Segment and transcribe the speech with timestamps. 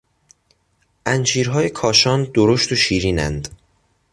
[1.05, 3.49] انجیرهای کاشان درشت و شیرین اند.